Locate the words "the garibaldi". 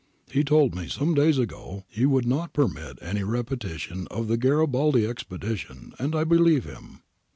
4.27-5.05